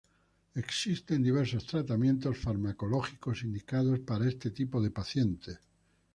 [0.55, 5.59] Existen diversos tratamientos farmacológicos indicados para este tipo de pacientes.